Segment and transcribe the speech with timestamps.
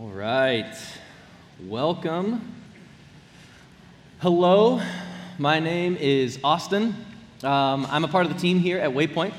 [0.00, 0.74] All right.
[1.62, 2.54] Welcome.
[4.20, 4.80] Hello.
[5.36, 6.94] My name is Austin.
[7.44, 9.34] Um, I'm a part of the team here at Waypoint,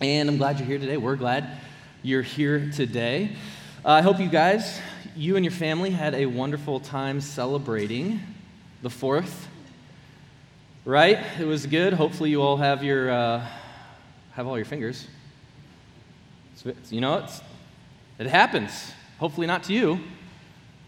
[0.00, 0.96] and I'm glad you're here today.
[0.96, 1.58] We're glad
[2.02, 3.36] you're here today.
[3.84, 4.80] Uh, I hope you guys,
[5.14, 8.20] you and your family, had a wonderful time celebrating
[8.80, 9.34] the 4th.
[10.86, 11.18] Right?
[11.38, 11.92] It was good.
[11.92, 13.46] Hopefully, you all have your uh,
[14.32, 15.06] have all your fingers.
[16.88, 17.28] You know,
[18.18, 18.94] it happens.
[19.18, 20.00] Hopefully, not to you,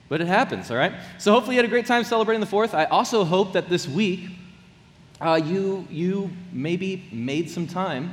[0.08, 0.92] but it happens, all right?
[1.18, 2.74] So, hopefully, you had a great time celebrating the 4th.
[2.74, 4.28] I also hope that this week
[5.20, 8.10] uh, you, you maybe made some time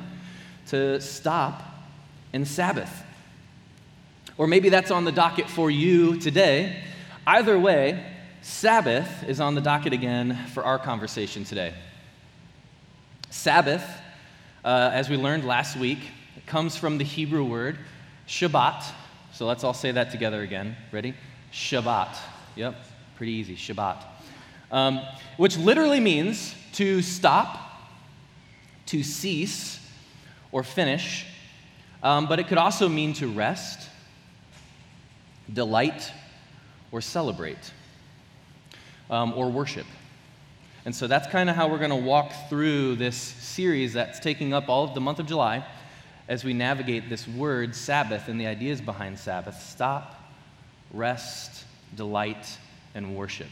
[0.68, 1.64] to stop
[2.32, 3.04] and Sabbath.
[4.38, 6.82] Or maybe that's on the docket for you today.
[7.28, 8.04] Either way,
[8.42, 11.74] Sabbath is on the docket again for our conversation today.
[13.30, 13.84] Sabbath,
[14.66, 16.00] uh, as we learned last week,
[16.46, 17.78] comes from the Hebrew word
[18.28, 18.84] Shabbat.
[19.44, 20.78] So let's all say that together again.
[20.94, 21.14] Ready?
[21.52, 22.16] Shabbat.
[22.56, 22.76] Yep,
[23.18, 23.58] pretty easy.
[23.58, 24.02] Shabbat.
[24.72, 25.02] Um,
[25.36, 27.60] which literally means to stop,
[28.86, 29.86] to cease,
[30.54, 31.26] or finish.
[32.02, 33.90] Um, but it could also mean to rest,
[35.52, 36.10] delight,
[36.94, 37.74] or celebrate,
[39.10, 39.88] um, or worship.
[40.86, 44.54] And so that's kind of how we're going to walk through this series that's taking
[44.54, 45.66] up all of the month of July
[46.28, 50.16] as we navigate this word, Sabbath, and the ideas behind Sabbath stop,
[50.92, 51.66] rest,
[51.96, 52.58] delight,
[52.96, 53.48] and worship.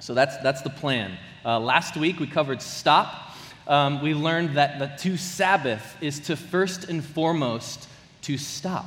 [0.00, 1.16] So that's, that's the plan.
[1.44, 3.30] Uh, last week we covered stop.
[3.66, 7.88] Um, we learned that the to Sabbath is to first and foremost
[8.22, 8.86] to stop.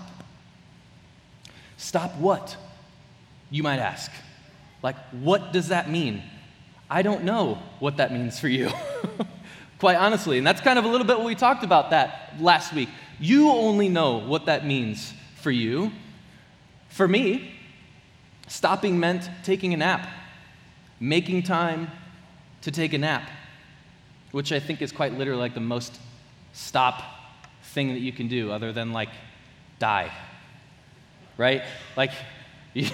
[1.77, 2.55] Stop what?
[3.49, 4.11] You might ask.
[4.83, 6.21] Like, what does that mean?
[6.89, 8.69] I don't know what that means for you.
[9.79, 10.37] quite honestly.
[10.37, 12.89] And that's kind of a little bit what we talked about that last week.
[13.19, 15.91] You only know what that means for you.
[16.89, 17.51] For me,
[18.47, 20.07] stopping meant taking a nap,
[20.99, 21.89] making time
[22.61, 23.29] to take a nap,
[24.31, 25.99] which I think is quite literally like the most
[26.53, 27.03] stop
[27.63, 29.09] thing that you can do other than like
[29.79, 30.11] die.
[31.37, 31.63] Right?
[31.95, 32.11] Like,
[32.73, 32.87] you,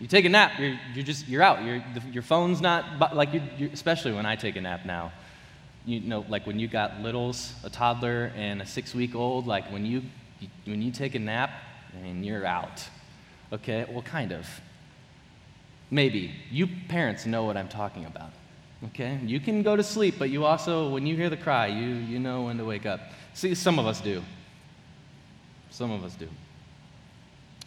[0.00, 1.64] you take a nap, you're, you're just, you're out.
[1.64, 5.12] You're, the, your phone's not, like, you're, especially when I take a nap now
[5.86, 9.70] you know, like when you got littles, a toddler and a six week old, like
[9.72, 10.02] when you,
[10.64, 11.50] when you take a nap,
[12.02, 12.86] mean, you're out.
[13.52, 13.86] Okay?
[13.90, 14.46] Well, kind of.
[15.90, 16.32] Maybe.
[16.50, 18.30] You parents know what I'm talking about.
[18.86, 19.18] Okay?
[19.24, 22.18] You can go to sleep, but you also, when you hear the cry, you, you
[22.18, 23.00] know when to wake up.
[23.34, 24.22] See, some of us do.
[25.70, 26.28] Some of us do.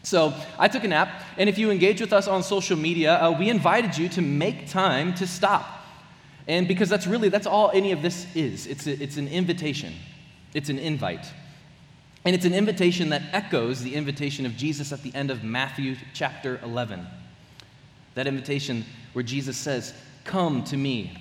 [0.03, 3.31] So I took a nap, and if you engage with us on social media, uh,
[3.31, 5.82] we invited you to make time to stop
[6.47, 8.67] and because that's really, that's all any of this is.
[8.67, 9.93] It's, a, it's an invitation,
[10.53, 11.25] it's an invite.
[12.25, 15.97] And it's an invitation that echoes the invitation of Jesus at the end of Matthew
[16.13, 17.05] chapter 11.
[18.15, 19.93] That invitation where Jesus says,
[20.23, 21.17] Come to me,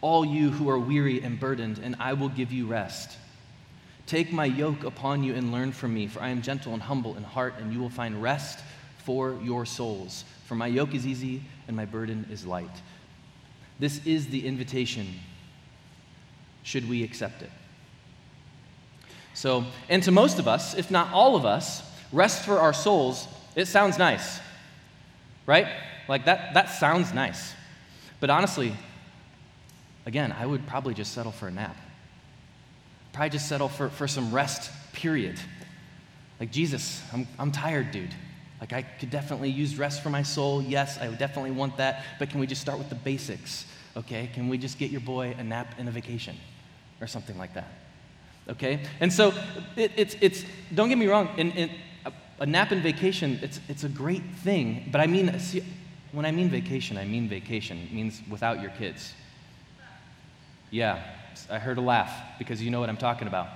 [0.00, 3.18] all you who are weary and burdened, and I will give you rest.
[4.06, 7.16] Take my yoke upon you and learn from me, for I am gentle and humble
[7.16, 8.60] in heart, and you will find rest
[8.98, 10.24] for your souls.
[10.44, 12.82] For my yoke is easy and my burden is light.
[13.78, 15.06] This is the invitation.
[16.62, 17.50] Should we accept it?
[19.34, 23.26] So, and to most of us, if not all of us, rest for our souls,
[23.56, 24.40] it sounds nice,
[25.46, 25.66] right?
[26.08, 27.52] Like that, that sounds nice.
[28.20, 28.72] But honestly,
[30.06, 31.76] again, I would probably just settle for a nap.
[33.12, 35.38] Probably just settle for, for some rest, period.
[36.40, 38.14] Like, Jesus, I'm, I'm tired, dude.
[38.64, 40.62] Like, I could definitely use rest for my soul.
[40.62, 42.02] Yes, I definitely want that.
[42.18, 43.66] But can we just start with the basics?
[43.94, 44.30] Okay?
[44.32, 46.34] Can we just get your boy a nap and a vacation
[46.98, 47.68] or something like that?
[48.48, 48.80] Okay?
[49.00, 49.34] And so
[49.76, 51.70] it, it's, it's, don't get me wrong, in, in
[52.06, 54.88] a, a, nap and vacation, it's, it's a great thing.
[54.90, 55.62] But I mean, see,
[56.12, 57.76] when I mean vacation, I mean vacation.
[57.76, 59.12] It means without your kids.
[60.70, 61.04] Yeah,
[61.50, 63.48] I heard a laugh because you know what I'm talking about.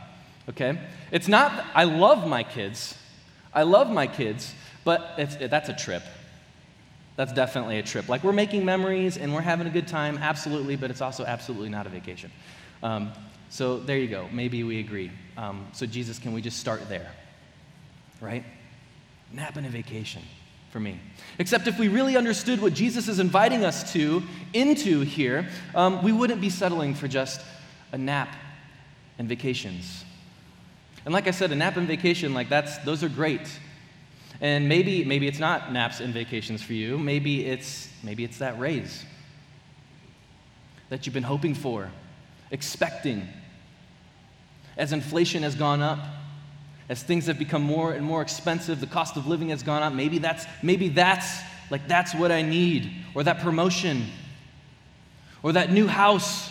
[0.50, 0.78] Okay?
[1.10, 2.94] It's not, I love my kids.
[3.54, 4.52] I love my kids,
[4.84, 6.02] but it, that's a trip.
[7.16, 8.08] That's definitely a trip.
[8.08, 11.68] Like we're making memories and we're having a good time, absolutely, but it's also absolutely
[11.68, 12.30] not a vacation.
[12.82, 13.12] Um,
[13.50, 14.28] so there you go.
[14.32, 15.10] Maybe we agree.
[15.36, 17.10] Um, so, Jesus, can we just start there?
[18.20, 18.44] Right?
[19.32, 20.22] Nap and a vacation
[20.70, 21.00] for me.
[21.38, 24.22] Except if we really understood what Jesus is inviting us to,
[24.52, 27.40] into here, um, we wouldn't be settling for just
[27.92, 28.34] a nap
[29.18, 30.04] and vacations.
[31.04, 33.48] And like I said, a nap and vacation, like that's, those are great.
[34.40, 36.98] And maybe, maybe it's not naps and vacations for you.
[36.98, 39.04] Maybe it's, maybe it's that raise
[40.90, 41.90] that you've been hoping for,
[42.50, 43.28] expecting.
[44.76, 45.98] As inflation has gone up,
[46.88, 49.92] as things have become more and more expensive, the cost of living has gone up.
[49.92, 51.40] Maybe that's maybe that's
[51.70, 54.06] like that's what I need, or that promotion,
[55.42, 56.50] or that new house,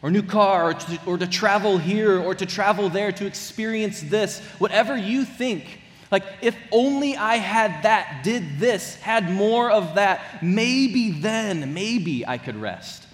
[0.00, 4.00] or new car, or to, or to travel here, or to travel there, to experience
[4.00, 4.40] this.
[4.58, 5.81] Whatever you think,
[6.12, 12.26] like if only I had that, did this, had more of that, maybe then, maybe
[12.26, 13.06] I could rest.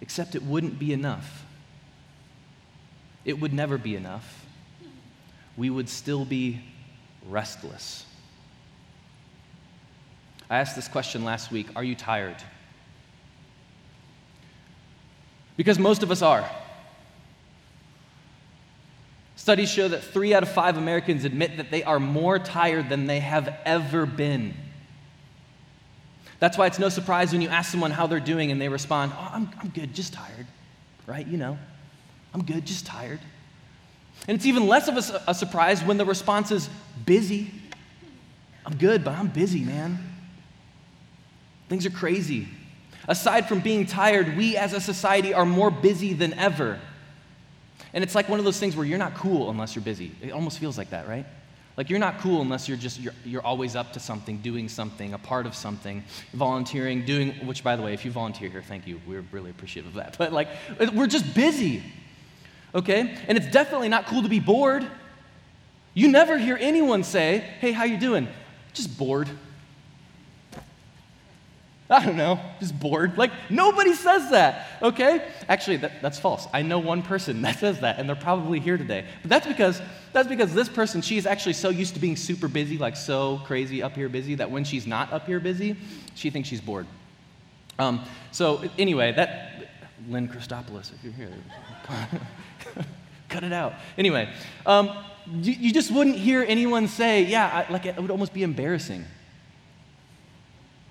[0.00, 1.44] Except it wouldn't be enough.
[3.24, 4.46] It would never be enough.
[5.56, 6.60] We would still be
[7.28, 8.06] restless.
[10.48, 12.36] I asked this question last week Are you tired?
[15.56, 16.48] Because most of us are.
[19.50, 23.08] Studies show that three out of five Americans admit that they are more tired than
[23.08, 24.54] they have ever been.
[26.38, 29.10] That's why it's no surprise when you ask someone how they're doing and they respond,
[29.12, 30.46] Oh, I'm, I'm good, just tired,
[31.04, 31.26] right?
[31.26, 31.58] You know,
[32.32, 33.18] I'm good, just tired.
[34.28, 36.70] And it's even less of a, a surprise when the response is
[37.04, 37.50] busy.
[38.64, 39.98] I'm good, but I'm busy, man.
[41.68, 42.46] Things are crazy.
[43.08, 46.78] Aside from being tired, we as a society are more busy than ever.
[47.92, 50.12] And it's like one of those things where you're not cool unless you're busy.
[50.20, 51.26] It almost feels like that, right?
[51.76, 55.14] Like you're not cool unless you're just you're, you're always up to something, doing something,
[55.14, 56.04] a part of something,
[56.34, 59.00] volunteering, doing which by the way, if you volunteer here, thank you.
[59.06, 60.16] We're really appreciative of that.
[60.18, 60.48] But like
[60.94, 61.82] we're just busy
[62.74, 63.16] okay?
[63.28, 64.86] And it's definitely not cool to be bored.
[65.94, 68.28] You never hear anyone say, hey, how you doing?
[68.72, 69.28] Just bored.
[71.92, 73.18] I don't know, just bored.
[73.18, 75.26] Like, nobody says that, okay?
[75.48, 76.46] Actually, that, that's false.
[76.52, 79.04] I know one person that says that, and they're probably here today.
[79.22, 79.82] But that's because,
[80.12, 83.82] that's because this person, she's actually so used to being super busy, like so crazy
[83.82, 85.76] up here busy, that when she's not up here busy,
[86.14, 86.86] she thinks she's bored.
[87.80, 89.68] Um, so, anyway, that,
[90.08, 91.32] Lynn Christopoulos, if you're here.
[93.28, 93.74] Cut it out.
[93.98, 94.32] Anyway,
[94.64, 94.90] um,
[95.26, 99.04] you, you, just wouldn't hear anyone say, yeah, I, like it would almost be embarrassing.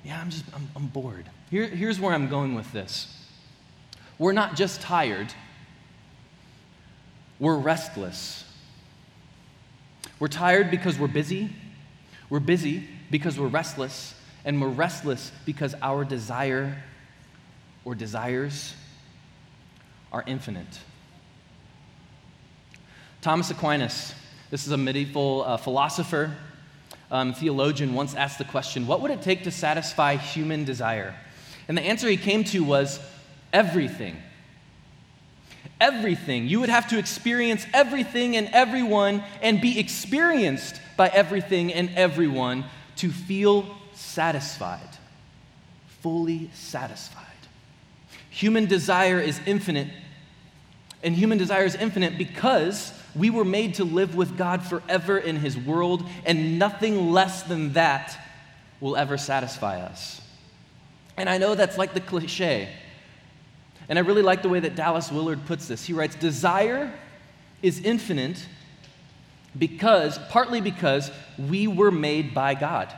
[0.10, 1.30] Yeah, I'm just, I'm, I'm bored.
[1.52, 3.16] Here, here's where I'm going with this.
[4.18, 5.32] We're not just tired,
[7.38, 8.44] we're restless.
[10.20, 11.52] We're tired because we're busy.
[12.28, 14.16] We're busy because we're restless.
[14.44, 16.84] And we're restless because our desire
[17.86, 18.74] or desires
[20.12, 20.80] are infinite.
[23.22, 24.16] Thomas Aquinas,
[24.50, 26.36] this is a medieval uh, philosopher,
[27.12, 31.16] um, theologian, once asked the question what would it take to satisfy human desire?
[31.68, 33.00] And the answer he came to was
[33.54, 34.18] everything.
[35.80, 36.48] Everything.
[36.48, 42.66] You would have to experience everything and everyone and be experienced by everything and everyone
[42.98, 44.90] to feel satisfied,
[46.02, 47.26] fully satisfied.
[48.30, 49.88] Human desire is infinite,
[51.04, 55.38] and human desire is infinite because we were made to live with God forever in
[55.38, 58.18] His world, and nothing less than that
[58.80, 60.22] will ever satisfy us.
[61.18, 62.70] And I know that's like the cliche.
[63.90, 65.86] And I really like the way that Dallas Willard puts this.
[65.86, 66.94] He writes Desire
[67.62, 68.46] is infinite
[69.58, 72.94] because, partly because we were made by God,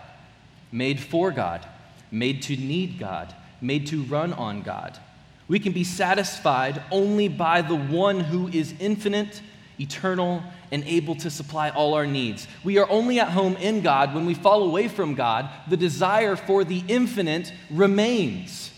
[0.71, 1.65] made for God,
[2.11, 4.99] made to need God, made to run on God.
[5.47, 9.41] We can be satisfied only by the one who is infinite
[9.79, 12.47] eternal, and able to supply all our needs.
[12.63, 15.49] We are only at home in God when we fall away from God.
[15.67, 18.71] The desire for the infinite remains,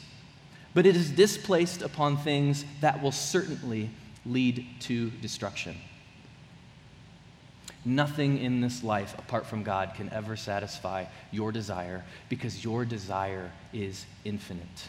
[0.73, 3.89] but it is displaced upon things that will certainly
[4.25, 5.75] lead to destruction.
[7.85, 13.51] Nothing in this life apart from God can ever satisfy your desire because your desire
[13.73, 14.87] is infinite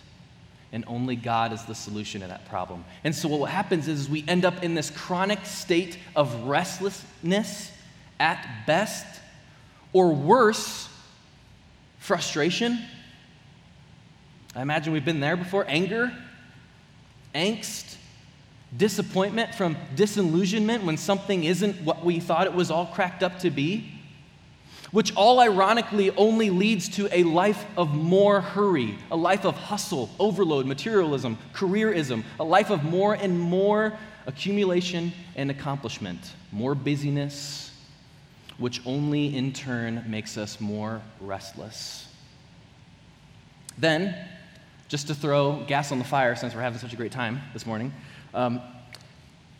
[0.74, 2.84] and only God is the solution to that problem.
[3.04, 7.70] And so what happens is we end up in this chronic state of restlessness
[8.18, 9.06] at best,
[9.92, 10.88] or worse,
[11.98, 12.80] frustration.
[14.56, 16.12] I imagine we've been there before anger,
[17.36, 17.96] angst,
[18.76, 23.50] disappointment from disillusionment when something isn't what we thought it was all cracked up to
[23.50, 23.93] be
[24.94, 30.08] which all ironically only leads to a life of more hurry, a life of hustle,
[30.20, 33.92] overload, materialism, careerism, a life of more and more
[34.28, 37.72] accumulation and accomplishment, more busyness,
[38.58, 42.06] which only in turn makes us more restless.
[43.76, 44.14] Then,
[44.86, 47.66] just to throw gas on the fire since we're having such a great time this
[47.66, 47.92] morning,
[48.32, 48.62] um,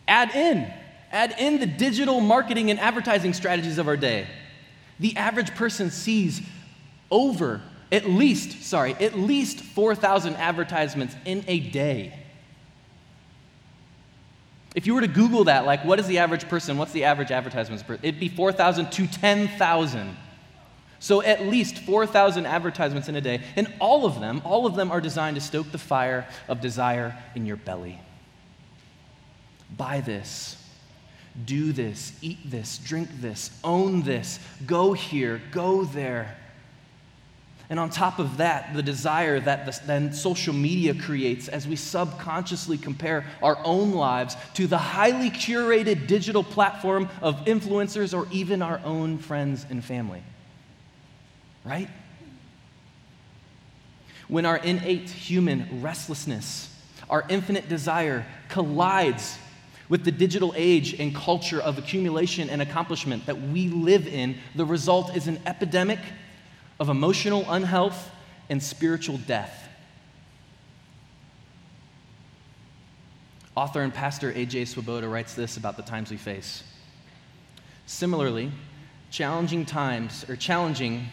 [0.07, 0.73] add in,
[1.11, 4.29] add in the digital marketing and advertising strategies of our day.
[5.01, 6.41] The average person sees
[7.11, 7.61] over
[7.93, 12.19] at least, sorry, at least 4,000 advertisements in a day.
[14.75, 16.77] If you were to Google that, like, what is the average person?
[16.77, 17.85] What's the average advertisement?
[18.03, 20.17] It'd be 4,000 to 10,000.
[20.99, 23.43] So at least 4,000 advertisements in a day.
[23.57, 27.17] And all of them, all of them are designed to stoke the fire of desire
[27.37, 28.01] in your belly.
[29.77, 30.57] Buy this.
[31.45, 32.13] Do this.
[32.23, 32.79] Eat this.
[32.79, 33.51] Drink this.
[33.65, 34.39] Own this.
[34.67, 35.43] Go here.
[35.51, 36.37] Go there.
[37.71, 41.77] And on top of that, the desire that the, then social media creates as we
[41.77, 48.61] subconsciously compare our own lives to the highly curated digital platform of influencers or even
[48.61, 50.23] our own friends and family.
[51.65, 51.89] Right?
[54.29, 56.71] When our innate human restlessness,
[57.09, 59.39] our infinite desire collides
[59.95, 64.65] with the digital age and culture of accumulation and accomplishment that we live in, the
[64.65, 66.01] result is an epidemic
[66.81, 68.11] of emotional unhealth
[68.51, 69.69] and spiritual death.
[73.55, 74.65] Author and pastor A.J.
[74.65, 76.65] Swoboda writes this about the times we face.
[77.87, 78.51] Similarly,
[79.13, 81.07] challenging times, or challenging,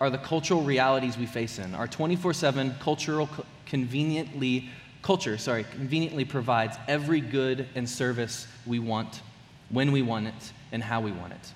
[0.00, 1.74] are the cultural realities we face in.
[1.74, 3.28] Our 24 7 cultural
[3.66, 4.70] conveniently
[5.02, 9.20] culture, sorry, conveniently provides every good and service we want,
[9.68, 11.52] when we want it, and how we want it.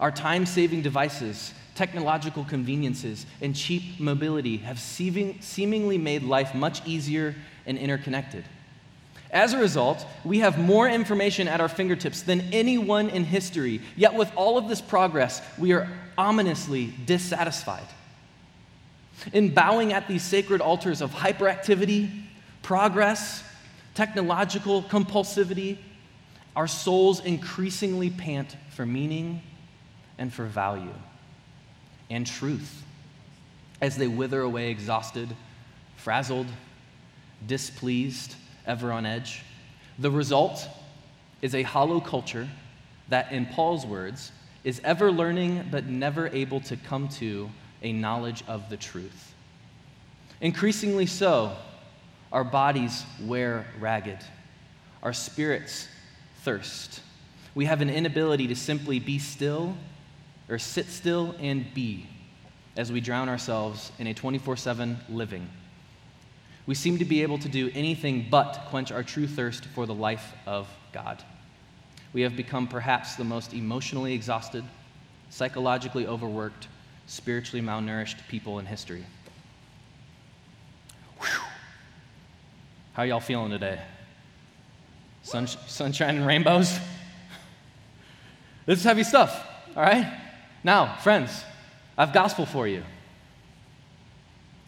[0.00, 7.34] Our time saving devices technological conveniences, and cheap mobility have seemingly made life much easier
[7.66, 8.44] and interconnected.
[9.30, 14.14] As a result, we have more information at our fingertips than anyone in history, yet,
[14.14, 15.88] with all of this progress, we are
[16.18, 17.86] ominously dissatisfied.
[19.32, 22.24] In bowing at these sacred altars of hyperactivity,
[22.62, 23.44] progress,
[23.94, 25.78] technological compulsivity,
[26.56, 29.42] our souls increasingly pant for meaning
[30.18, 30.94] and for value
[32.10, 32.82] and truth
[33.80, 35.28] as they wither away exhausted,
[35.96, 36.46] frazzled,
[37.46, 39.42] displeased, ever on edge.
[39.98, 40.68] The result
[41.40, 42.48] is a hollow culture
[43.08, 44.30] that, in Paul's words,
[44.62, 47.50] is ever learning but never able to come to
[47.82, 49.34] a knowledge of the truth.
[50.40, 51.56] Increasingly so,
[52.32, 54.18] our bodies wear ragged,
[55.02, 55.88] our spirits
[56.42, 57.00] thirst.
[57.54, 59.76] We have an inability to simply be still
[60.48, 62.06] or sit still and be
[62.76, 65.48] as we drown ourselves in a 24 7 living.
[66.66, 69.94] We seem to be able to do anything but quench our true thirst for the
[69.94, 71.22] life of God.
[72.12, 74.64] We have become perhaps the most emotionally exhausted,
[75.30, 76.68] psychologically overworked,
[77.06, 79.04] spiritually malnourished people in history.
[81.20, 81.42] Whew.
[82.94, 83.80] How y'all feeling today?
[85.22, 86.78] Sun, sunshine and rainbows?
[88.66, 90.20] This is heavy stuff, all right?
[90.62, 91.44] Now, friends,
[91.98, 92.82] I've gospel for you.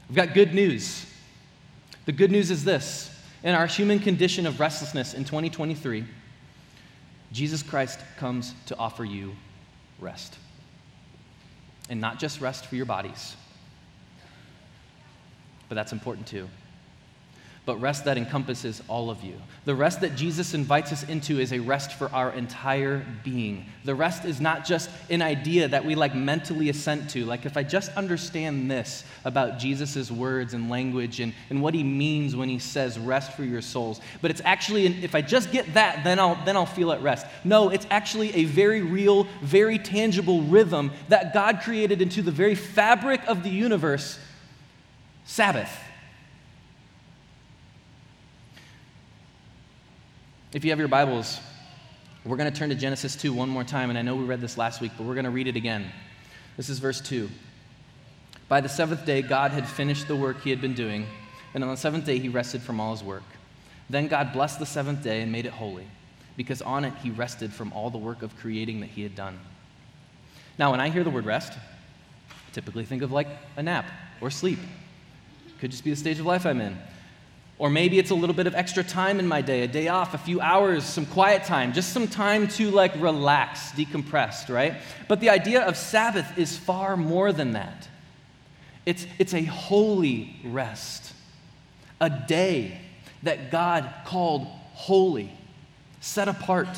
[0.09, 1.07] I've got good news.
[2.07, 3.11] The good news is this
[3.43, 6.05] in our human condition of restlessness in 2023,
[7.31, 9.35] Jesus Christ comes to offer you
[10.00, 10.38] rest.
[11.88, 13.37] And not just rest for your bodies,
[15.69, 16.49] but that's important too
[17.66, 19.35] but rest that encompasses all of you.
[19.64, 23.64] The rest that Jesus invites us into is a rest for our entire being.
[23.85, 27.25] The rest is not just an idea that we like mentally assent to.
[27.25, 31.83] Like, if I just understand this about Jesus' words and language and, and what he
[31.83, 35.73] means when he says rest for your souls, but it's actually, if I just get
[35.73, 37.26] that, then I'll, then I'll feel at rest.
[37.44, 42.54] No, it's actually a very real, very tangible rhythm that God created into the very
[42.54, 44.18] fabric of the universe
[45.25, 45.75] Sabbath.
[50.55, 51.41] If you have your Bibles,
[52.25, 54.41] we're going to turn to Genesis 2 one more time, and I know we read
[54.41, 55.91] this last week, but we're going to read it again.
[56.57, 57.29] This is verse 2.
[58.47, 61.09] By the seventh day, God had finished the work he had been doing,
[61.55, 63.25] and on the seventh day, he rested from all his work.
[63.91, 65.89] Then God blessed the seventh day and made it holy,
[66.37, 69.41] because on it he rested from all the work of creating that he had done.
[70.57, 73.87] Now, when I hear the word rest, I typically think of like a nap
[74.21, 74.61] or sleep.
[75.59, 76.79] Could just be the stage of life I'm in.
[77.59, 80.13] Or maybe it's a little bit of extra time in my day, a day off,
[80.13, 84.75] a few hours, some quiet time, just some time to like relax, decompress, right?
[85.07, 87.89] But the idea of Sabbath is far more than that.
[88.87, 91.13] It's, it's a holy rest,
[92.01, 92.81] a day
[93.23, 95.31] that God called holy,
[96.01, 96.69] set apart.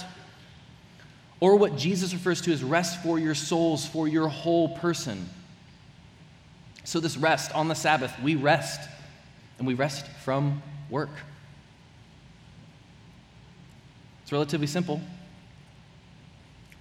[1.41, 5.29] Or what Jesus refers to as rest for your souls, for your whole person.
[6.85, 8.81] So, this rest on the Sabbath, we rest
[9.59, 11.11] and we rest from work.
[14.23, 15.01] It's relatively simple.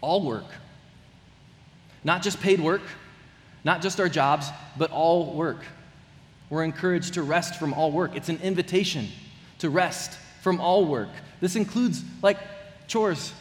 [0.01, 0.45] All work.
[2.03, 2.81] Not just paid work,
[3.63, 5.63] not just our jobs, but all work.
[6.49, 8.15] We're encouraged to rest from all work.
[8.15, 9.07] It's an invitation
[9.59, 11.09] to rest from all work.
[11.41, 12.37] This includes like
[12.87, 13.33] chores,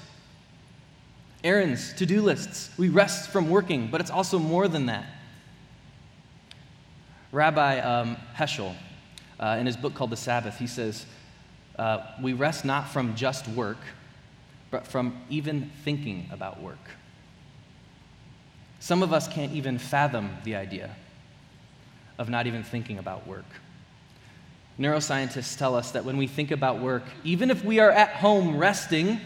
[1.43, 2.71] errands, to do lists.
[2.79, 5.07] We rest from working, but it's also more than that.
[7.33, 8.75] Rabbi um, Heschel,
[9.45, 11.05] uh, in his book called The Sabbath, he says,
[11.79, 13.77] uh, We rest not from just work,
[14.71, 16.79] but from even thinking about work.
[18.81, 20.97] Some of us can't even fathom the idea
[22.19, 23.45] of not even thinking about work.
[24.79, 28.57] Neuroscientists tell us that when we think about work, even if we are at home
[28.57, 29.21] resting,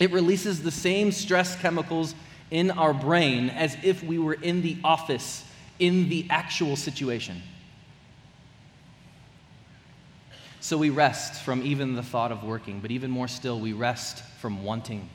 [0.00, 2.14] it releases the same stress chemicals
[2.50, 5.44] in our brain as if we were in the office
[5.78, 7.42] in the actual situation.
[10.60, 14.22] So we rest from even the thought of working, but even more still, we rest
[14.40, 15.08] from wanting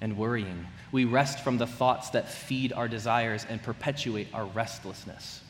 [0.00, 0.66] and worrying.
[0.92, 5.42] We rest from the thoughts that feed our desires and perpetuate our restlessness.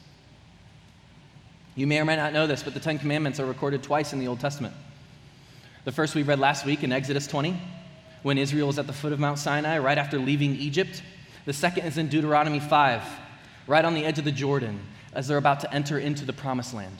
[1.76, 4.18] You may or may not know this, but the Ten Commandments are recorded twice in
[4.18, 4.74] the Old Testament.
[5.84, 7.56] The first we read last week in Exodus 20,
[8.22, 11.02] when Israel was at the foot of Mount Sinai, right after leaving Egypt.
[11.46, 13.02] The second is in Deuteronomy 5,
[13.66, 14.80] right on the edge of the Jordan,
[15.14, 16.96] as they're about to enter into the promised land.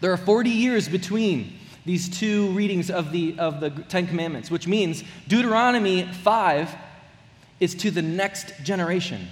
[0.00, 4.66] There are 40 years between these two readings of the, of the Ten Commandments, which
[4.66, 6.74] means Deuteronomy 5
[7.60, 9.28] is to the next generation.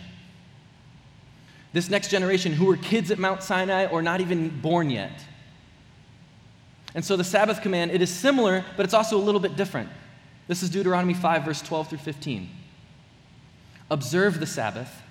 [1.72, 5.24] This next generation who were kids at Mount Sinai or not even born yet.
[6.94, 9.88] And so the Sabbath command, it is similar, but it's also a little bit different.
[10.46, 12.50] This is Deuteronomy 5, verse 12 through 15.
[13.90, 15.02] Observe the Sabbath.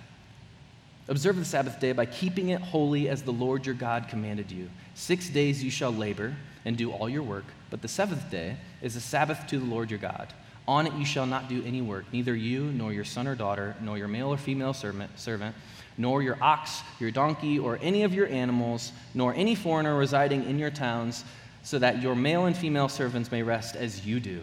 [1.08, 4.70] Observe the Sabbath day by keeping it holy as the Lord your God commanded you.
[4.94, 8.94] Six days you shall labor and do all your work, but the seventh day is
[8.94, 10.32] a Sabbath to the Lord your God.
[10.68, 13.74] On it you shall not do any work, neither you, nor your son or daughter,
[13.80, 15.56] nor your male or female servant,
[15.98, 20.56] nor your ox, your donkey, or any of your animals, nor any foreigner residing in
[20.56, 21.24] your towns,
[21.64, 24.40] so that your male and female servants may rest as you do.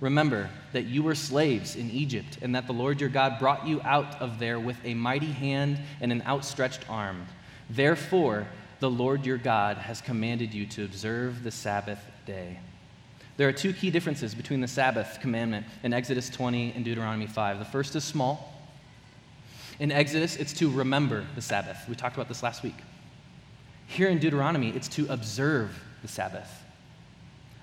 [0.00, 3.80] Remember that you were slaves in Egypt, and that the Lord your God brought you
[3.82, 7.26] out of there with a mighty hand and an outstretched arm.
[7.70, 8.46] Therefore,
[8.80, 12.58] the Lord your God has commanded you to observe the Sabbath day.
[13.38, 17.58] There are two key differences between the Sabbath commandment in Exodus 20 and Deuteronomy 5.
[17.58, 18.52] The first is small.
[19.78, 21.86] In Exodus, it's to remember the Sabbath.
[21.88, 22.76] We talked about this last week.
[23.86, 26.64] Here in Deuteronomy, it's to observe the Sabbath.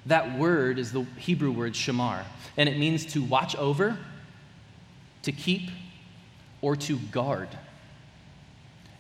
[0.06, 2.24] That word is the Hebrew word shamar,
[2.58, 3.98] and it means to watch over,
[5.24, 5.70] to keep,
[6.62, 7.50] or to guard.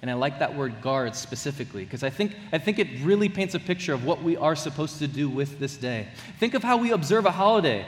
[0.02, 3.56] And I like that word guard specifically because I think, I think it really paints
[3.56, 6.08] a picture of what we are supposed to do with this day.
[6.40, 7.86] Think of how we observe a holiday,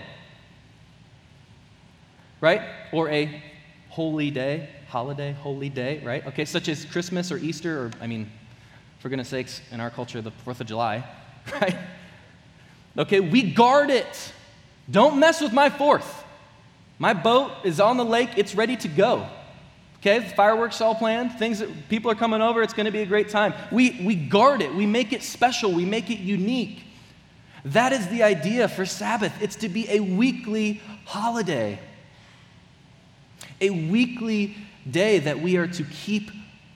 [2.40, 2.62] right?
[2.94, 3.44] Or a
[3.90, 6.26] holy day, holiday, holy day, right?
[6.28, 8.32] Okay, such as Christmas or Easter, or, I mean,
[9.00, 11.04] for goodness sakes, in our culture, the 4th of July,
[11.62, 11.76] right?
[12.98, 14.34] Okay, we guard it.
[14.90, 16.24] Don't mess with my 4th.
[16.98, 19.28] My boat is on the lake, it's ready to go.
[19.98, 23.02] Okay, the fireworks all planned, things that people are coming over, it's going to be
[23.02, 23.54] a great time.
[23.72, 26.84] We, we guard it, we make it special, we make it unique.
[27.66, 29.34] That is the idea for Sabbath.
[29.42, 31.80] It's to be a weekly holiday,
[33.60, 34.56] a weekly
[34.90, 36.30] day that we are to keep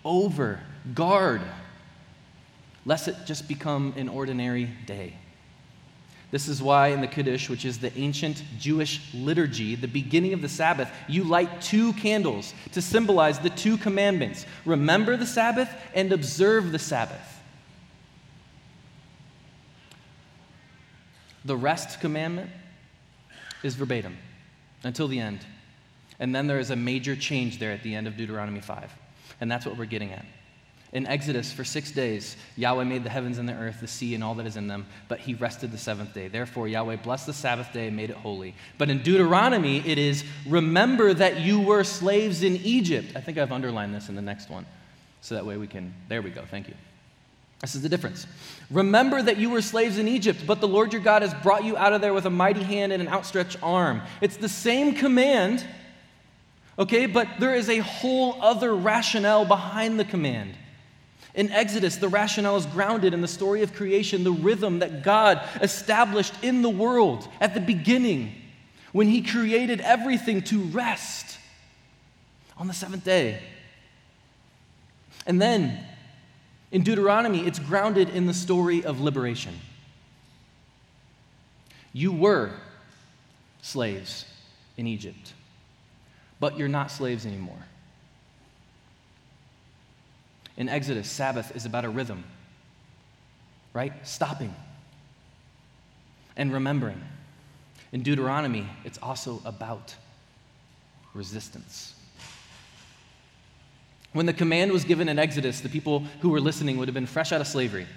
[0.04, 0.60] over,
[0.96, 1.42] guard,
[2.86, 5.14] lest it just become an ordinary day.
[6.32, 10.42] This is why in the Kiddush, which is the ancient Jewish liturgy, the beginning of
[10.42, 16.12] the Sabbath, you light two candles to symbolize the two commandments remember the Sabbath and
[16.14, 17.42] observe the Sabbath.
[21.46, 22.52] The rest commandment
[23.64, 24.18] is verbatim
[24.84, 25.40] until the end.
[26.20, 28.92] And then there is a major change there at the end of Deuteronomy 5.
[29.42, 30.26] And that's what we're getting at.
[30.92, 34.24] In Exodus, for six days, Yahweh made the heavens and the earth, the sea, and
[34.24, 36.28] all that is in them, but he rested the seventh day.
[36.28, 38.56] Therefore, Yahweh blessed the Sabbath day and made it holy.
[38.80, 43.14] But in Deuteronomy, it is remember that you were slaves in Egypt.
[43.16, 44.66] I think I've underlined this in the next one.
[45.22, 46.74] So that way we can, there we go, thank you.
[47.62, 48.26] This is the difference.
[48.72, 51.78] Remember that you were slaves in Egypt, but the Lord your God has brought you
[51.78, 54.02] out of there with a mighty hand and an outstretched arm.
[54.22, 55.64] It's the same command,
[56.80, 60.56] okay, but there is a whole other rationale behind the command.
[61.40, 65.42] In Exodus, the rationale is grounded in the story of creation, the rhythm that God
[65.62, 68.36] established in the world at the beginning
[68.92, 71.38] when He created everything to rest
[72.58, 73.42] on the seventh day.
[75.26, 75.80] And then
[76.74, 79.54] in Deuteronomy, it's grounded in the story of liberation.
[81.94, 82.52] You were
[83.62, 84.26] slaves
[84.76, 85.34] in Egypt,
[86.42, 87.64] but you're not slaves anymore.
[90.60, 92.24] In Exodus, Sabbath is about a rhythm,
[93.74, 93.94] right?
[94.06, 94.54] Stopping,
[96.36, 97.02] and remembering.
[97.94, 99.96] In Deuteronomy, it's also about
[101.14, 101.96] resistance.
[104.12, 107.06] When the command was given in Exodus, the people who were listening would have been
[107.06, 107.88] fresh out of slavery.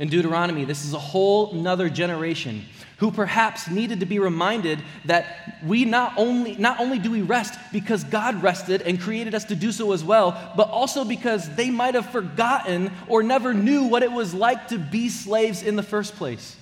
[0.00, 2.64] In Deuteronomy, this is a whole nother generation
[2.96, 7.58] who perhaps needed to be reminded that we not only, not only do we rest
[7.70, 11.68] because God rested and created us to do so as well, but also because they
[11.68, 15.82] might have forgotten or never knew what it was like to be slaves in the
[15.82, 16.56] first place.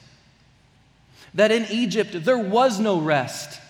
[1.34, 3.60] That in Egypt there was no rest.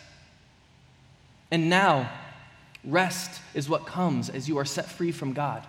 [1.50, 2.10] And now,
[2.84, 5.66] rest is what comes as you are set free from God.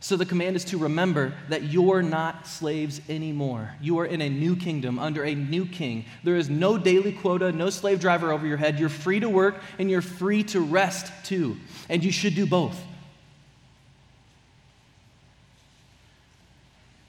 [0.00, 3.74] So the command is to remember that you're not slaves anymore.
[3.80, 6.04] You are in a new kingdom under a new king.
[6.22, 8.78] There is no daily quota, no slave driver over your head.
[8.78, 11.56] You're free to work and you're free to rest too.
[11.88, 12.78] And you should do both.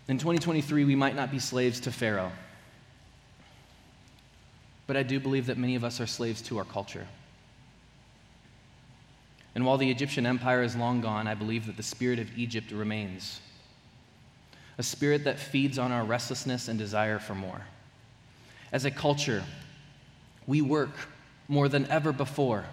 [0.08, 2.32] In 2023, we might not be slaves to Pharaoh,
[4.86, 7.06] but I do believe that many of us are slaves to our culture.
[9.58, 12.70] And while the Egyptian empire is long gone, I believe that the spirit of Egypt
[12.70, 13.42] remains
[14.78, 17.64] a spirit that feeds on our restlessness and desire for more.
[18.72, 19.44] As a culture,
[20.46, 20.92] we work
[21.48, 22.66] more than ever before.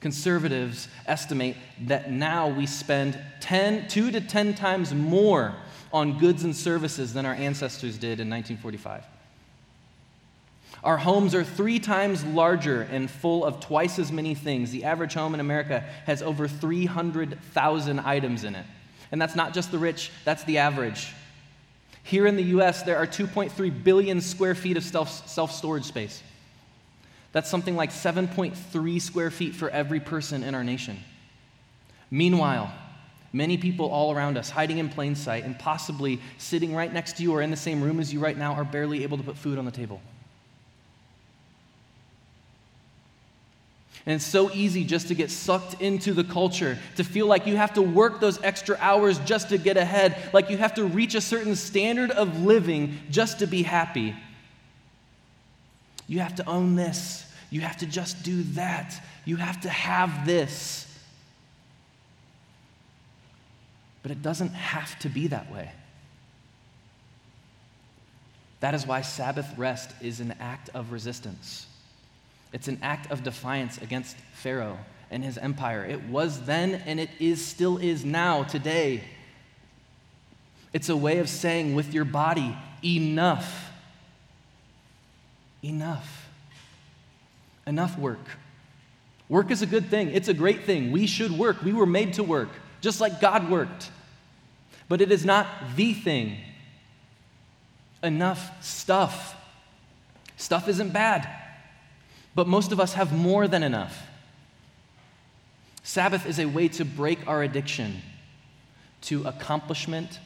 [0.00, 5.54] Conservatives estimate that now we spend 10, 2 to 10 times more
[5.92, 9.04] on goods and services than our ancestors did in 1945.
[10.84, 14.72] Our homes are three times larger and full of twice as many things.
[14.72, 18.66] The average home in America has over 300,000 items in it.
[19.12, 21.12] And that's not just the rich, that's the average.
[22.02, 26.22] Here in the US, there are 2.3 billion square feet of self storage space.
[27.30, 30.98] That's something like 7.3 square feet for every person in our nation.
[32.10, 32.72] Meanwhile,
[33.32, 37.22] many people all around us, hiding in plain sight and possibly sitting right next to
[37.22, 39.36] you or in the same room as you right now, are barely able to put
[39.36, 40.02] food on the table.
[44.04, 47.56] And it's so easy just to get sucked into the culture, to feel like you
[47.56, 51.14] have to work those extra hours just to get ahead, like you have to reach
[51.14, 54.16] a certain standard of living just to be happy.
[56.08, 57.24] You have to own this.
[57.50, 59.00] You have to just do that.
[59.24, 60.86] You have to have this.
[64.02, 65.70] But it doesn't have to be that way.
[68.58, 71.66] That is why Sabbath rest is an act of resistance.
[72.52, 74.78] It's an act of defiance against Pharaoh
[75.10, 75.84] and his empire.
[75.84, 79.04] It was then and it is still is now today.
[80.72, 83.70] It's a way of saying with your body, enough.
[85.62, 86.28] Enough.
[87.66, 88.26] Enough work.
[89.28, 90.10] Work is a good thing.
[90.10, 90.92] It's a great thing.
[90.92, 91.62] We should work.
[91.62, 93.90] We were made to work, just like God worked.
[94.88, 96.36] But it is not the thing.
[98.02, 99.36] Enough stuff.
[100.36, 101.41] Stuff isn't bad.
[102.34, 104.06] But most of us have more than enough.
[105.82, 108.00] Sabbath is a way to break our addiction
[109.02, 110.20] to accomplishment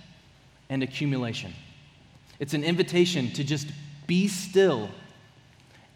[0.69, 1.53] and accumulation.
[2.38, 3.69] It's an invitation to just
[4.07, 4.90] be still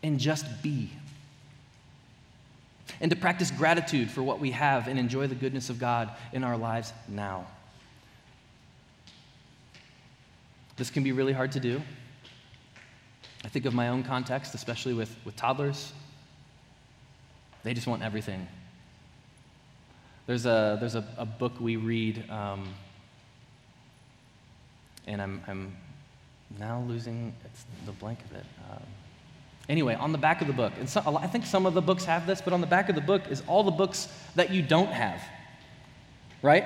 [0.03, 0.91] and just be.
[3.01, 6.43] And to practice gratitude for what we have and enjoy the goodness of God in
[6.43, 7.47] our lives now.
[10.77, 11.83] This can be really hard to do.
[13.45, 15.93] I think of my own context, especially with, with toddlers.
[17.63, 18.47] They just want everything.
[20.27, 22.69] There's a, there's a, a book we read, um,
[25.07, 25.77] and I'm, I'm
[26.59, 27.35] now losing
[27.85, 28.45] the blank of it.
[28.71, 28.83] Um,
[29.69, 32.05] anyway, on the back of the book, and so, I think some of the books
[32.05, 34.63] have this, but on the back of the book is all the books that you
[34.63, 35.21] don't have,
[36.43, 36.65] right?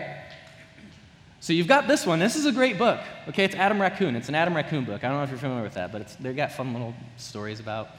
[1.41, 2.19] So you've got this one.
[2.19, 3.01] This is a great book.
[3.29, 4.17] Okay, it's Adam Raccoon.
[4.17, 5.05] It's an Adam Raccoon book.
[5.05, 7.61] I don't know if you're familiar with that, but it's, they've got fun little stories
[7.61, 7.91] about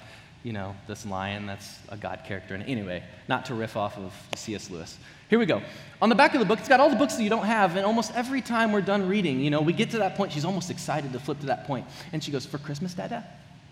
[0.46, 2.54] you know, this lion that's a God character.
[2.54, 4.70] And anyway, not to riff off of C.S.
[4.70, 4.96] Lewis.
[5.28, 5.60] Here we go.
[6.04, 7.76] On the back of the book, it's got all the books that you don't have,
[7.76, 10.46] and almost every time we're done reading, you know, we get to that point, she's
[10.46, 11.88] almost excited to flip to that point.
[12.14, 13.26] And she goes, For Christmas, Dada?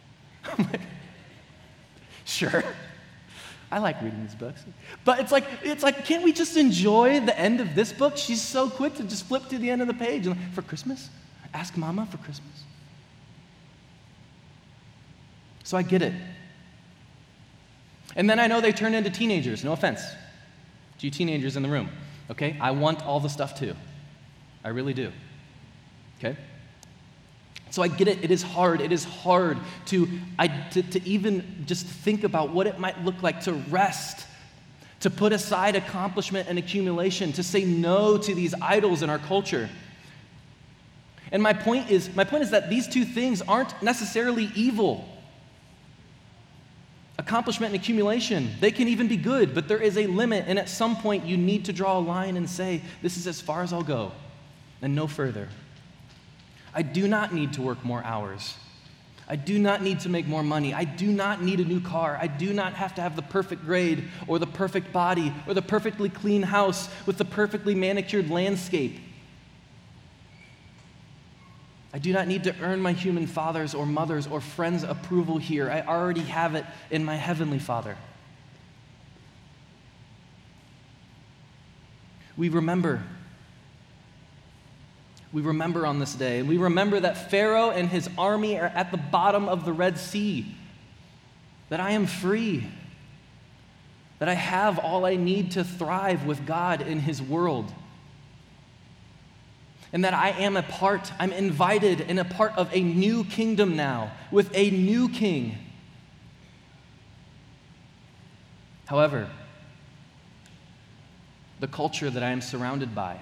[0.45, 0.81] I'm like,
[2.25, 2.63] Sure.
[3.71, 4.63] I like reading these books.
[5.05, 8.17] But it's like, it's like, can't we just enjoy the end of this book?
[8.17, 10.25] She's so quick to just flip to the end of the page.
[10.25, 11.09] Like, for Christmas?
[11.53, 12.63] Ask mama for Christmas.
[15.63, 16.13] So I get it.
[18.15, 20.01] And then I know they turn into teenagers, no offense
[20.99, 21.89] to you teenagers in the room,
[22.29, 22.57] okay?
[22.61, 23.75] I want all the stuff too.
[24.63, 25.11] I really do,
[26.19, 26.37] okay?
[27.71, 28.81] So I get it, it is hard.
[28.81, 33.23] It is hard to, I, to, to even just think about what it might look
[33.23, 34.27] like to rest,
[34.99, 39.69] to put aside accomplishment and accumulation, to say no to these idols in our culture.
[41.31, 45.09] And my point is, my point is that these two things aren't necessarily evil.
[47.25, 50.67] Accomplishment and accumulation, they can even be good, but there is a limit, and at
[50.67, 53.71] some point you need to draw a line and say, This is as far as
[53.71, 54.11] I'll go,
[54.81, 55.47] and no further.
[56.73, 58.55] I do not need to work more hours.
[59.25, 60.73] I do not need to make more money.
[60.73, 62.19] I do not need a new car.
[62.21, 65.61] I do not have to have the perfect grade or the perfect body or the
[65.61, 68.99] perfectly clean house with the perfectly manicured landscape.
[71.93, 75.69] I do not need to earn my human father's or mother's or friends' approval here.
[75.69, 77.95] I already have it in my heavenly Father.
[82.35, 83.03] We remember.
[85.31, 86.41] We remember on this day.
[86.41, 90.55] We remember that Pharaoh and his army are at the bottom of the Red Sea.
[91.69, 92.65] That I am free.
[94.17, 97.71] That I have all I need to thrive with God in his world
[99.93, 103.75] and that I am a part, I'm invited and a part of a new kingdom
[103.75, 105.55] now with a new king.
[108.87, 109.29] However,
[111.59, 113.19] the culture that I am surrounded by,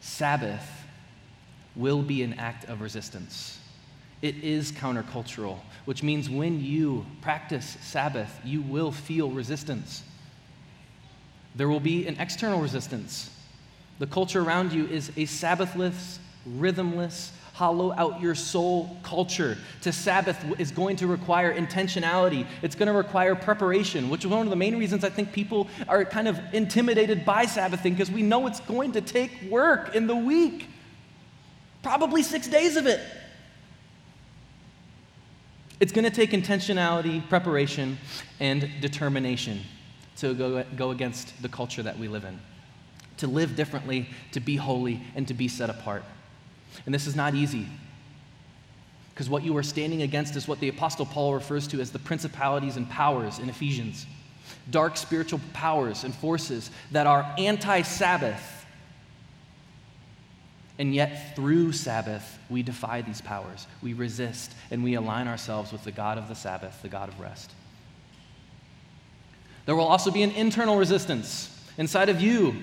[0.00, 0.68] Sabbath
[1.76, 3.60] will be an act of resistance.
[4.20, 10.02] It is countercultural, which means when you practice Sabbath, you will feel resistance.
[11.54, 13.30] There will be an external resistance
[13.98, 19.58] the culture around you is a Sabbathless, rhythmless, hollow out your soul culture.
[19.82, 22.46] To Sabbath is going to require intentionality.
[22.62, 25.66] It's going to require preparation, which is one of the main reasons I think people
[25.88, 30.06] are kind of intimidated by Sabbathing because we know it's going to take work in
[30.06, 30.68] the week.
[31.82, 33.00] Probably six days of it.
[35.80, 37.98] It's going to take intentionality, preparation,
[38.38, 39.62] and determination
[40.18, 42.38] to go, go against the culture that we live in
[43.18, 46.04] to live differently, to be holy, and to be set apart.
[46.86, 47.66] And this is not easy.
[49.14, 51.98] Because what you are standing against is what the Apostle Paul refers to as the
[51.98, 54.06] principalities and powers in Ephesians
[54.70, 58.66] dark spiritual powers and forces that are anti Sabbath.
[60.78, 63.66] And yet, through Sabbath, we defy these powers.
[63.82, 67.18] We resist and we align ourselves with the God of the Sabbath, the God of
[67.18, 67.50] rest.
[69.66, 72.54] There will also be an internal resistance inside of you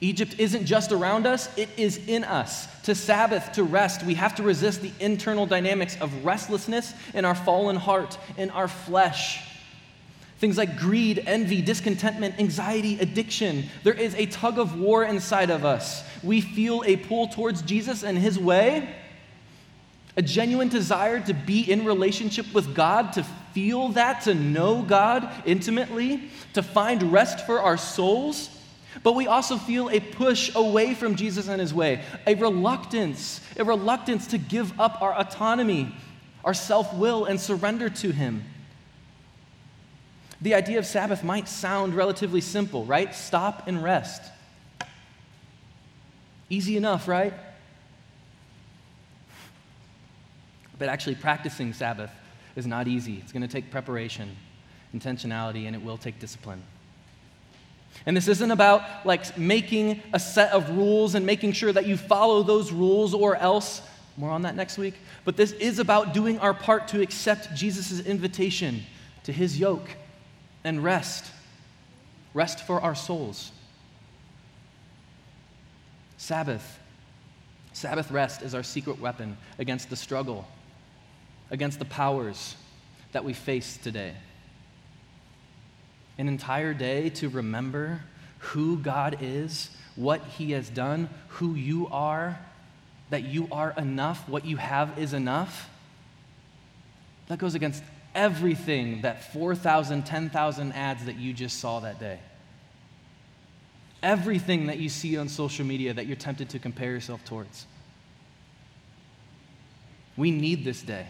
[0.00, 2.68] Egypt isn't just around us, it is in us.
[2.84, 7.34] To Sabbath, to rest, we have to resist the internal dynamics of restlessness in our
[7.34, 9.42] fallen heart, in our flesh.
[10.38, 13.64] Things like greed, envy, discontentment, anxiety, addiction.
[13.82, 16.04] There is a tug of war inside of us.
[16.22, 18.94] We feel a pull towards Jesus and His way,
[20.16, 25.28] a genuine desire to be in relationship with God, to feel that, to know God
[25.44, 28.48] intimately, to find rest for our souls.
[29.02, 33.64] But we also feel a push away from Jesus and his way, a reluctance, a
[33.64, 35.94] reluctance to give up our autonomy,
[36.44, 38.44] our self will, and surrender to him.
[40.40, 43.14] The idea of Sabbath might sound relatively simple, right?
[43.14, 44.22] Stop and rest.
[46.48, 47.34] Easy enough, right?
[50.78, 52.10] But actually, practicing Sabbath
[52.56, 53.18] is not easy.
[53.22, 54.34] It's going to take preparation,
[54.94, 56.62] intentionality, and it will take discipline.
[58.06, 61.96] And this isn't about like making a set of rules and making sure that you
[61.96, 63.82] follow those rules or else.
[64.16, 64.94] More on that next week.
[65.24, 68.82] But this is about doing our part to accept Jesus' invitation
[69.24, 69.88] to his yoke
[70.64, 71.26] and rest.
[72.34, 73.52] Rest for our souls.
[76.16, 76.78] Sabbath.
[77.72, 80.48] Sabbath rest is our secret weapon against the struggle,
[81.50, 82.56] against the powers
[83.12, 84.14] that we face today
[86.18, 88.00] an entire day to remember
[88.38, 92.38] who God is, what He has done, who you are,
[93.10, 95.70] that you are enough, what you have is enough,
[97.28, 97.82] that goes against
[98.14, 102.18] everything that 4,000, 10,000 ads that you just saw that day.
[104.02, 107.66] Everything that you see on social media that you're tempted to compare yourself towards.
[110.16, 111.06] We need this day.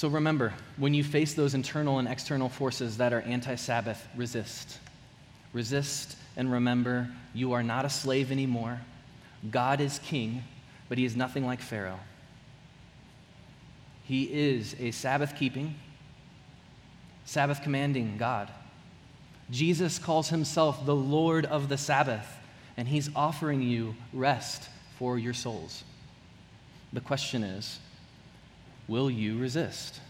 [0.00, 4.78] So remember, when you face those internal and external forces that are anti Sabbath, resist.
[5.52, 8.80] Resist and remember you are not a slave anymore.
[9.50, 10.42] God is king,
[10.88, 12.00] but he is nothing like Pharaoh.
[14.04, 15.74] He is a Sabbath keeping,
[17.26, 18.48] Sabbath commanding God.
[19.50, 22.26] Jesus calls himself the Lord of the Sabbath,
[22.78, 24.66] and he's offering you rest
[24.98, 25.84] for your souls.
[26.90, 27.78] The question is,
[28.90, 30.00] Will you resist?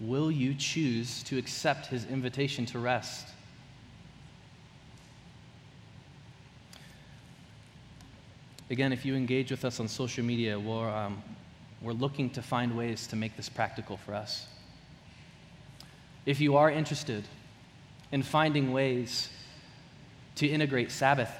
[0.00, 3.28] Will you choose to accept his invitation to rest?
[8.70, 11.22] Again, if you engage with us on social media, we're, um,
[11.82, 14.46] we're looking to find ways to make this practical for us.
[16.24, 17.24] If you are interested
[18.10, 19.28] in finding ways
[20.36, 21.30] to integrate Sabbath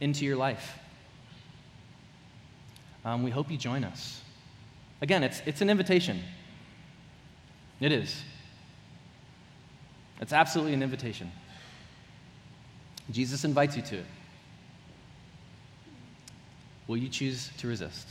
[0.00, 0.78] into your life,
[3.04, 4.21] um, we hope you join us.
[5.02, 6.22] Again, it's, it's an invitation.
[7.80, 8.22] It is.
[10.20, 11.30] It's absolutely an invitation.
[13.10, 14.06] Jesus invites you to it.
[16.86, 18.06] Will you choose to resist?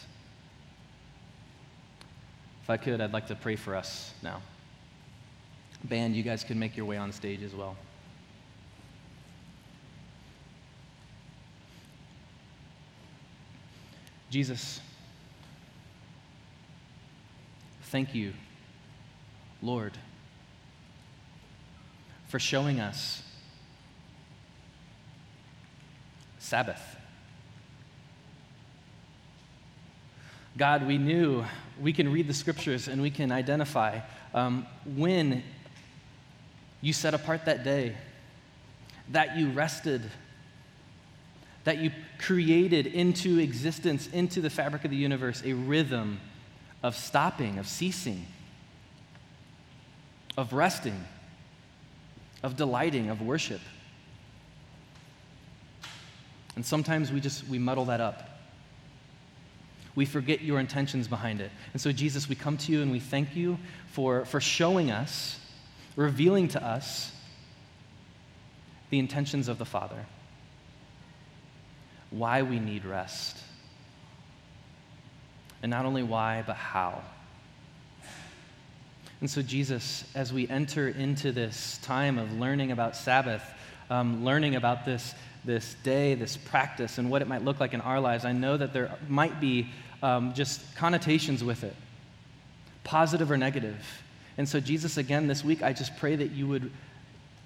[2.64, 4.42] If I could, I'd like to pray for us now.
[5.86, 7.78] Band, you guys can make your way on stage as well.
[14.30, 14.82] Jesus,
[17.92, 18.32] thank you,
[19.62, 19.92] Lord,
[22.30, 23.22] for showing us
[26.40, 26.82] Sabbath.
[30.58, 31.44] God, we knew
[31.82, 34.00] we can read the scriptures and we can identify
[34.34, 35.44] um, when
[36.80, 37.96] you set apart that day,
[39.10, 40.02] that you rested,
[41.66, 46.22] that you created into existence, into the fabric of the universe, a rhythm
[46.84, 48.26] of stopping, of ceasing,
[50.38, 51.06] of resting,
[52.44, 53.62] of delighting, of worship.
[56.56, 58.28] And sometimes we just we muddle that up.
[59.94, 61.52] We forget your intentions behind it.
[61.74, 65.38] And so, Jesus, we come to you and we thank you for, for showing us,
[65.96, 67.12] revealing to us
[68.90, 70.06] the intentions of the Father,
[72.10, 73.38] why we need rest.
[75.62, 77.02] And not only why, but how.
[79.20, 83.44] And so, Jesus, as we enter into this time of learning about Sabbath,
[83.90, 87.82] um, learning about this this day, this practice, and what it might look like in
[87.82, 89.70] our lives, I know that there might be
[90.04, 91.76] um, just connotations with it,
[92.84, 94.04] positive or negative.
[94.38, 96.72] And so, Jesus, again, this week, I just pray that you would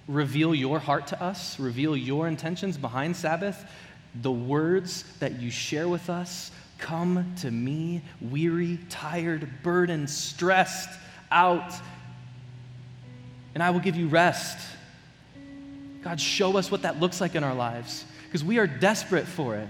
[0.08, 3.64] reveal your heart to us, reveal your intentions behind Sabbath,
[4.14, 6.50] the words that you share with us.
[6.78, 10.90] Come to me, weary, tired, burdened, stressed
[11.30, 11.72] out,
[13.54, 14.58] and I will give you rest.
[16.02, 19.56] God, show us what that looks like in our lives because we are desperate for
[19.56, 19.68] it.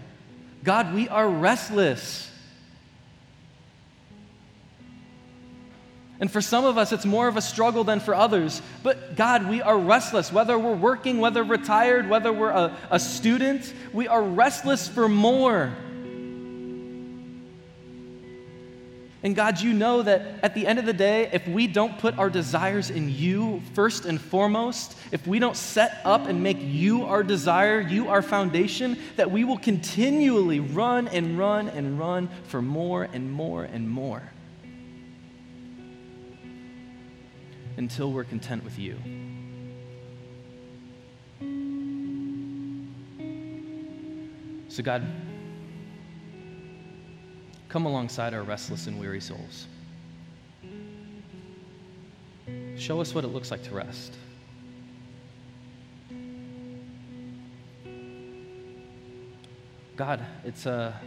[0.65, 2.29] God, we are restless.
[6.19, 8.61] And for some of us, it's more of a struggle than for others.
[8.83, 10.33] But God, we are restless.
[10.33, 15.73] Whether we're working, whether we're whether we're a, a student, we are restless for more.
[19.27, 22.17] And God, you know that at the end of the day, if we don't put
[22.17, 27.03] our desires in you first and foremost, if we don't set up and make you
[27.07, 32.63] our desire, you our foundation, that we will continually run and run and run for
[32.63, 34.23] more and more and more
[37.77, 38.97] until we're content with you.
[44.69, 45.05] So, God,
[47.69, 49.67] Come alongside our restless and weary souls.
[52.77, 54.17] Show us what it looks like to rest.
[59.97, 60.99] God, it's a,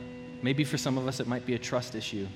[0.41, 2.27] maybe for some of us it might be a trust issue.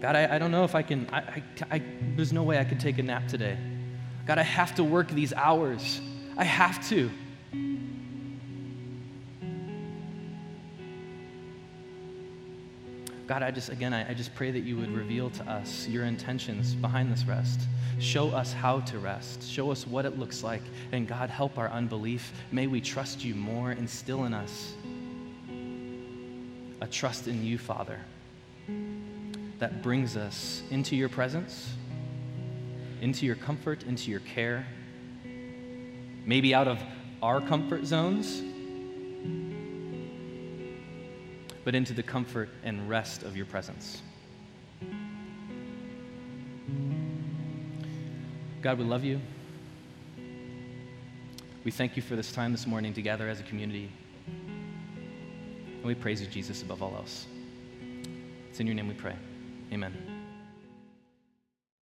[0.00, 1.82] God, I, I don't know if I can, I, I, I,
[2.14, 3.56] there's no way I could take a nap today.
[4.26, 6.00] God, I have to work these hours.
[6.36, 7.10] I have to.
[13.26, 16.04] God, I just, again, I, I just pray that you would reveal to us your
[16.04, 17.60] intentions behind this rest.
[17.98, 19.42] Show us how to rest.
[19.42, 20.62] Show us what it looks like.
[20.92, 22.32] And God, help our unbelief.
[22.52, 23.72] May we trust you more.
[23.72, 24.74] Instill in us
[26.80, 27.98] a trust in you, Father,
[29.58, 31.70] that brings us into your presence,
[33.00, 34.66] into your comfort, into your care,
[36.24, 36.78] maybe out of
[37.22, 38.42] our comfort zones
[41.66, 44.00] but into the comfort and rest of your presence.
[48.62, 49.20] God, we love you.
[51.64, 53.90] We thank you for this time this morning together as a community.
[54.28, 57.26] And we praise you, Jesus, above all else.
[58.48, 59.16] It's in your name we pray.
[59.72, 60.05] Amen.